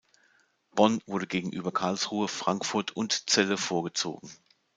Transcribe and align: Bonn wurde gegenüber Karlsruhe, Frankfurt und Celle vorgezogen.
Bonn 0.73 1.03
wurde 1.05 1.27
gegenüber 1.27 1.71
Karlsruhe, 1.71 2.27
Frankfurt 2.27 2.89
und 2.95 3.25
Celle 3.29 3.55
vorgezogen. 3.55 4.31